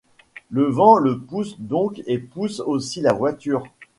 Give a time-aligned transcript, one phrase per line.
[0.49, 3.61] Le vent le pousse donc et pousse aussi la voiture.